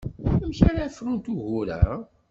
Amek 0.35 0.59
ara 0.69 0.87
frunt 0.97 1.25
ugur-a? 1.33 1.81